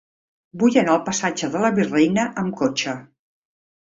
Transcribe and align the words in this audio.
Vull 0.61 0.77
anar 0.81 0.93
al 0.95 1.01
passatge 1.09 1.49
de 1.55 1.61
la 1.63 1.69
Virreina 1.75 2.23
amb 2.45 2.57
cotxe. 2.63 2.95